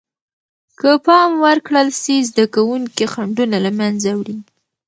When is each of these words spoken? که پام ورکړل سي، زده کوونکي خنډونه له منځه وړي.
که 0.79 0.91
پام 1.05 1.29
ورکړل 1.45 1.87
سي، 2.01 2.15
زده 2.29 2.45
کوونکي 2.55 3.05
خنډونه 3.13 3.57
له 3.65 3.71
منځه 3.79 4.09
وړي. 4.19 4.37